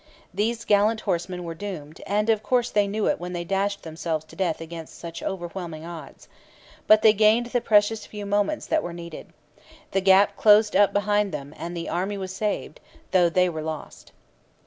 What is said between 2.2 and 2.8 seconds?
of course